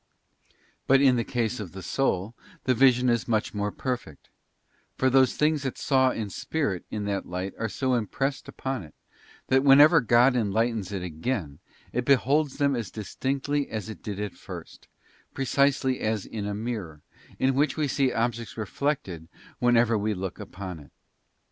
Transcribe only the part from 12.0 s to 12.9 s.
beholds them as